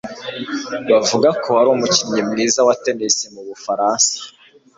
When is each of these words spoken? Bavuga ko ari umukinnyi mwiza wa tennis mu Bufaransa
Bavuga 0.91 1.29
ko 1.43 1.49
ari 1.59 1.69
umukinnyi 1.75 2.21
mwiza 2.29 2.59
wa 2.67 2.75
tennis 2.83 3.15
mu 3.33 3.41
Bufaransa 3.47 4.13